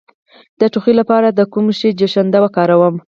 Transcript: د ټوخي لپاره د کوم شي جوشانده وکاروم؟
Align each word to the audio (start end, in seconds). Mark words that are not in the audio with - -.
د 0.59 0.61
ټوخي 0.73 0.93
لپاره 1.01 1.27
د 1.31 1.41
کوم 1.53 1.65
شي 1.79 1.89
جوشانده 1.99 2.37
وکاروم؟ 2.41 2.95